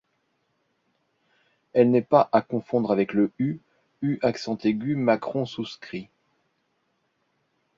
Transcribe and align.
Elle 1.73 1.91
n’est 1.91 2.01
pas 2.01 2.27
à 2.31 2.41
confondre 2.41 2.89
avec 2.89 3.13
le 3.13 3.31
Ú̱, 3.39 3.59
U 4.01 4.17
accent 4.23 4.57
aigu 4.63 4.95
macron 4.95 5.45
souscrit. 5.45 6.09